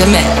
[0.00, 0.33] in mix.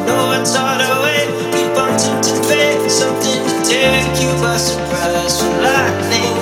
[0.09, 1.29] No one's on way.
[1.53, 2.91] Keep on tempting fate.
[2.91, 5.43] Something to take you by surprise.
[5.61, 6.39] Lightning.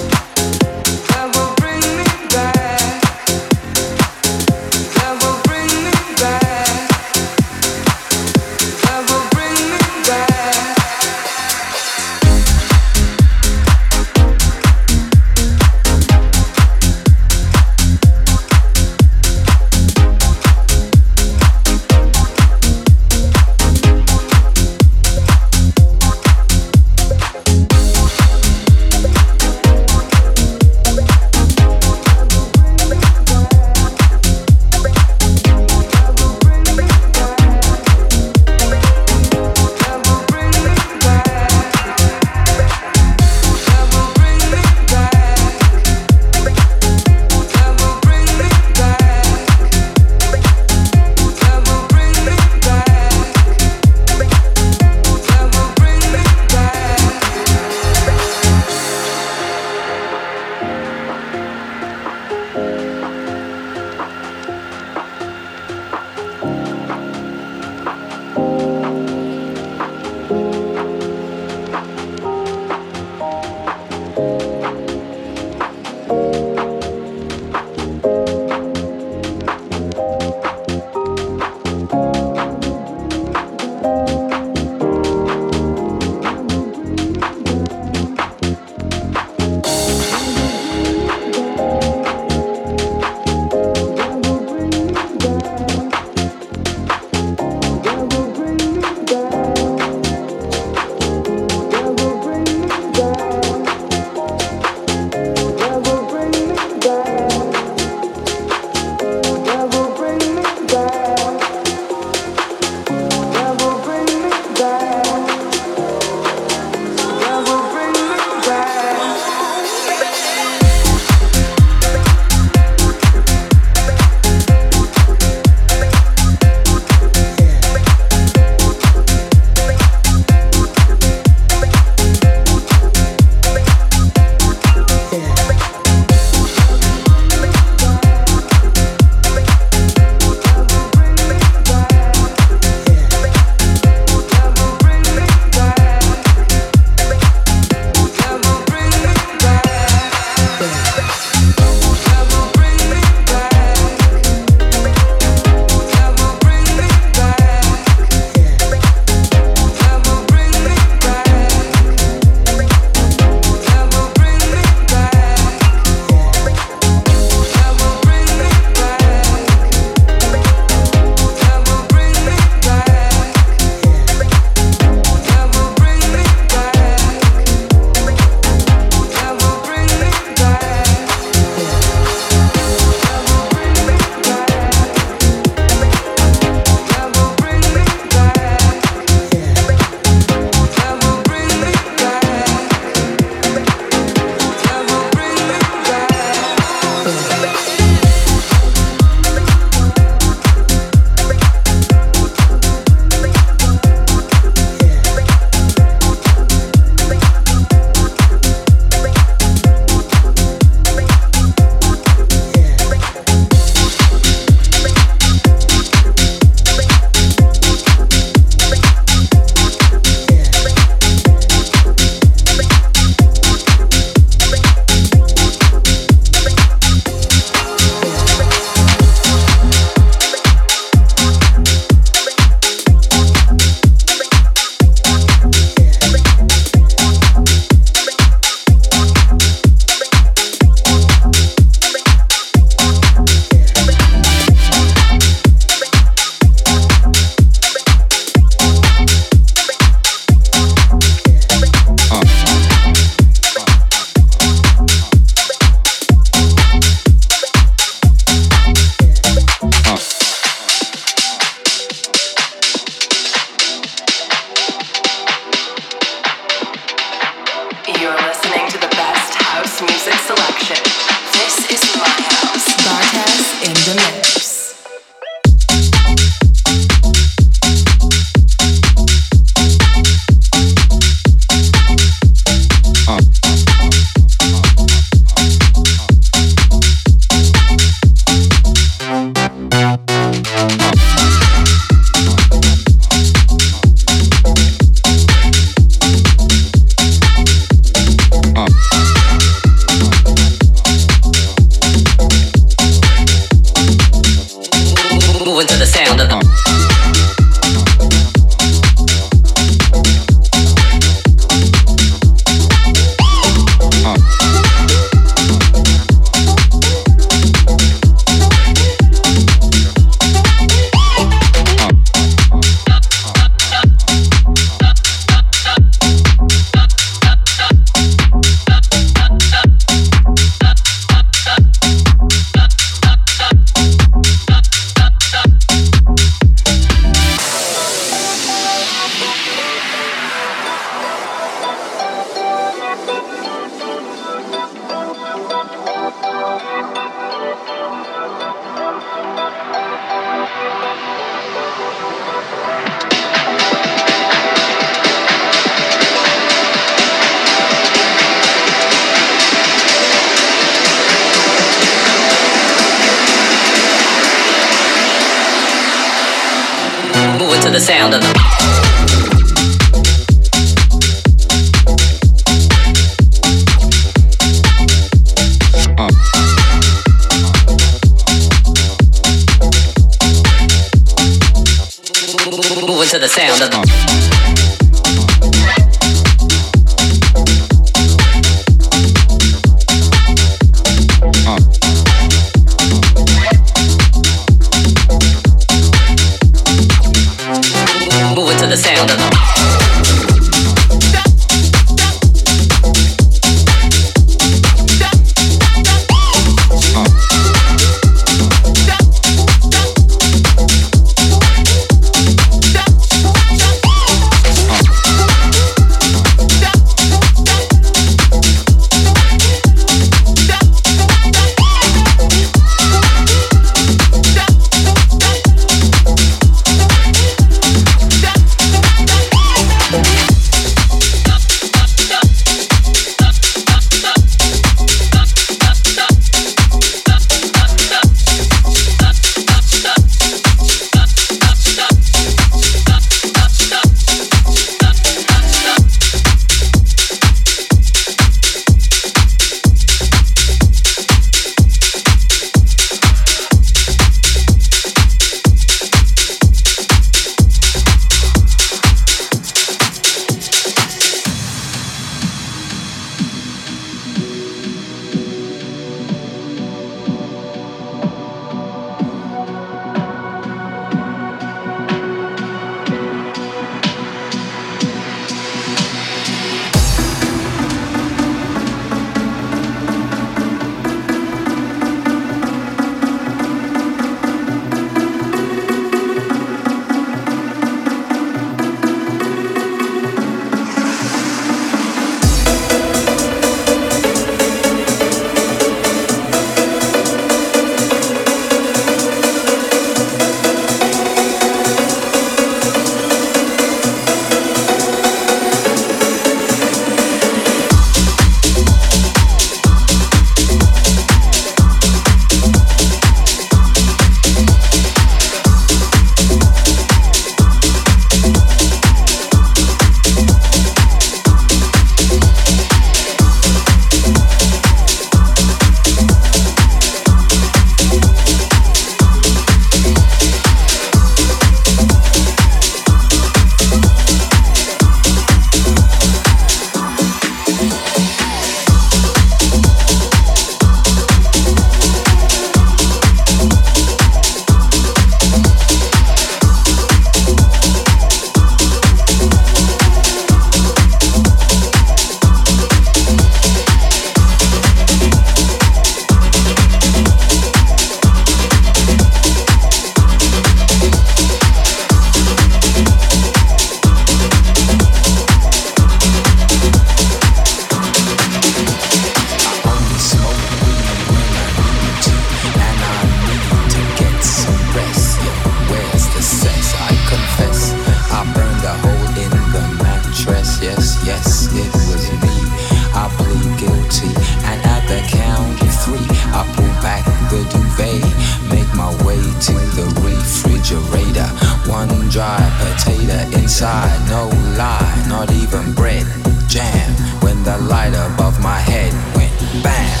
[593.62, 596.08] I know why I'm not even breath
[596.48, 600.00] jammed when the light above my head went bam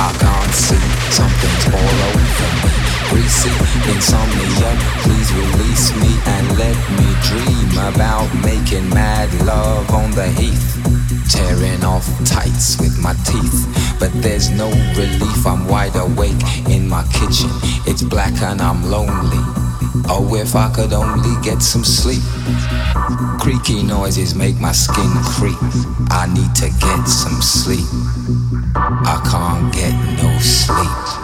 [0.00, 0.80] I can't see
[1.12, 2.72] something's all over me.
[3.10, 3.52] greasy.
[3.92, 4.72] Insomnia,
[5.04, 10.80] please release me and let me dream about making mad love on the heath.
[11.30, 13.68] Tearing off tights with my teeth,
[14.00, 15.46] but there's no relief.
[15.46, 17.50] I'm wide awake in my kitchen.
[17.86, 19.61] It's black and I'm lonely.
[20.08, 22.22] Oh, if I could only get some sleep.
[23.38, 25.58] Creaky noises make my skin creep.
[26.10, 27.86] I need to get some sleep.
[28.74, 31.21] I can't get no sleep.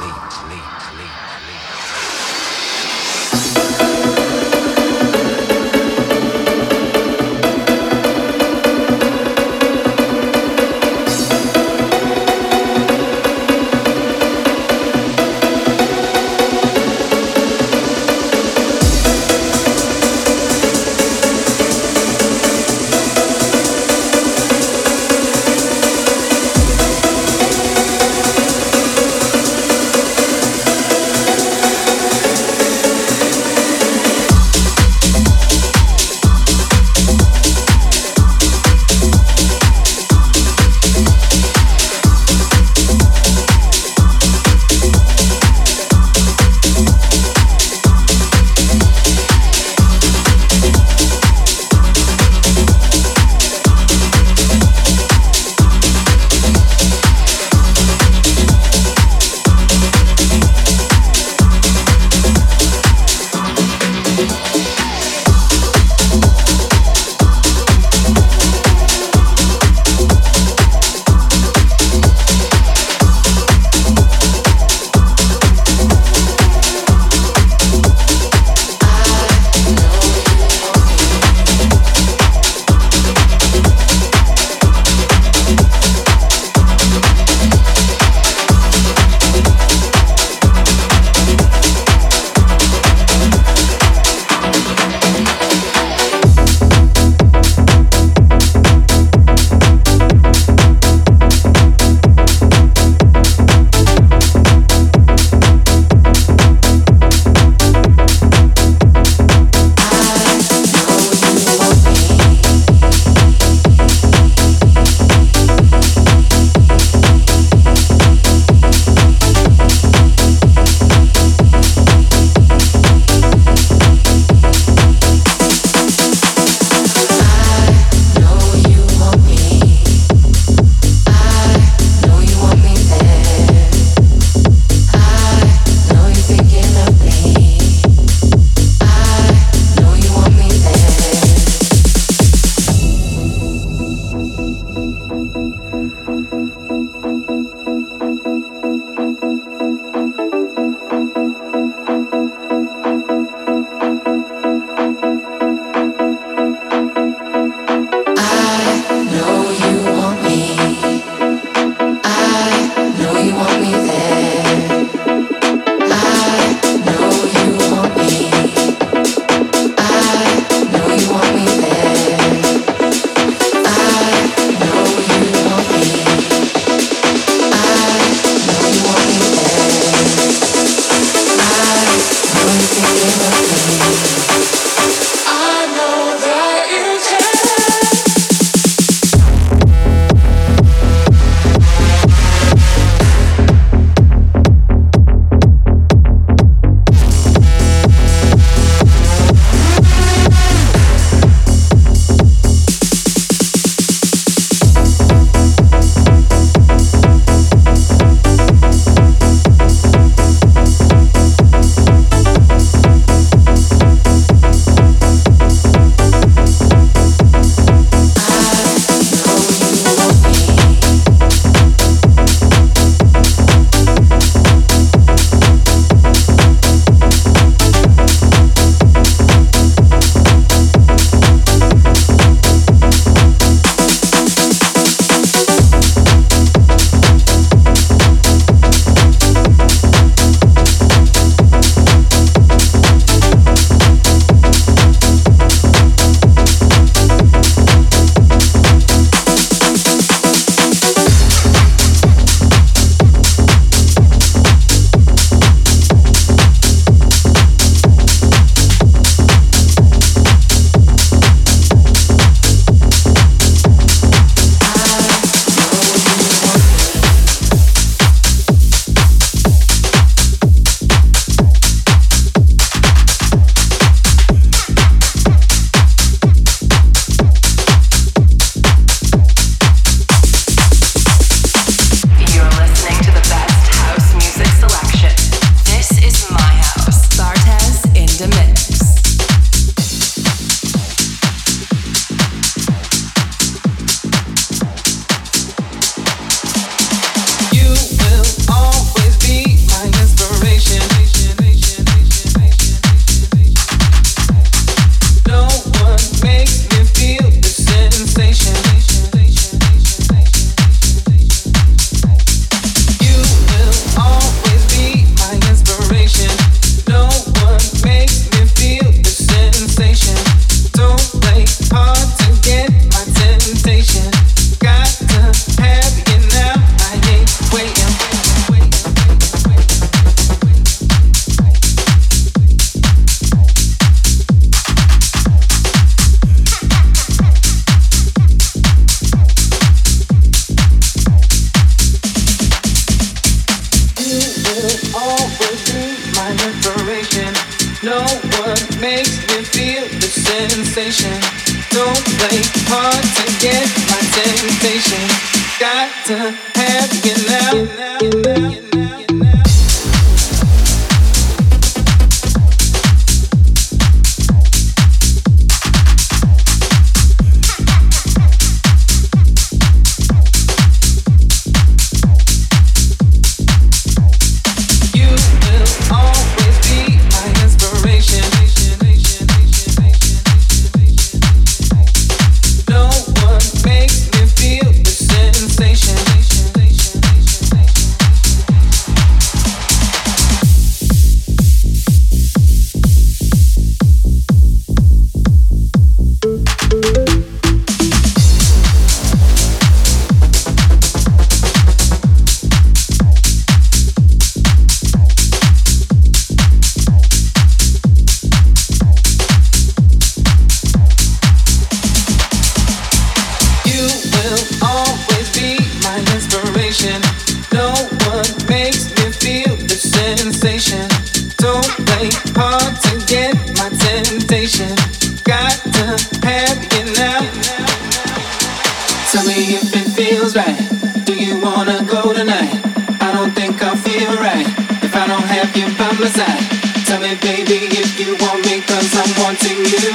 [431.54, 432.60] wanna go tonight.
[433.00, 434.46] I don't think I feel right
[434.84, 436.44] if I don't have you by my side.
[436.86, 439.88] Tell me, baby, if you want me, cause I'm wanting you.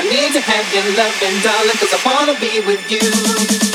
[0.00, 3.73] I need to have your loving, darling, cause I wanna be with you.